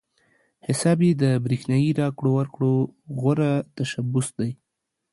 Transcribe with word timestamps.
حساب 0.67 0.97
پې 1.01 1.09
د 1.21 1.23
برېښنايي 1.45 1.91
راکړو 2.01 2.29
ورکړو 2.35 2.73
غوره 3.19 3.51
تشبث 3.75 4.27
دی. 4.39 4.51